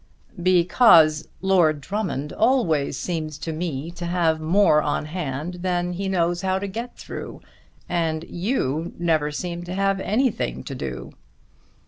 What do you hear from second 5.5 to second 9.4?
than he knows how to get through, and you never